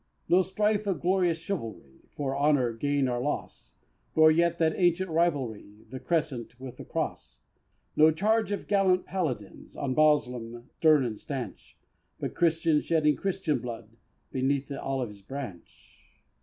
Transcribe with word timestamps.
No 0.27 0.41
strife 0.41 0.87
of 0.87 0.99
glorious 0.99 1.37
Chivalry, 1.37 2.01
For 2.15 2.35
honor's 2.35 2.79
gain 2.79 3.07
or 3.07 3.19
loss, 3.19 3.75
Nor 4.15 4.31
yet 4.31 4.57
that 4.57 4.73
ancient 4.75 5.11
rivalry, 5.11 5.85
The 5.91 5.99
Crescent 5.99 6.59
with 6.59 6.77
the 6.77 6.83
Cross. 6.85 7.41
No 7.95 8.09
charge 8.09 8.51
of 8.51 8.67
gallant 8.67 9.05
Paladins 9.05 9.75
On 9.77 9.93
Moslems 9.93 10.71
stern 10.79 11.05
and 11.05 11.19
stanch; 11.19 11.77
But 12.19 12.33
Christians 12.33 12.85
shedding 12.85 13.15
Christian 13.15 13.59
blood 13.59 13.91
Beneath 14.31 14.67
the 14.69 14.81
olive's 14.81 15.21
branch! 15.21 15.93